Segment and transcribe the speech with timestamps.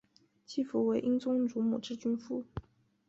[0.47, 2.53] 季福为英宗乳母之夫君。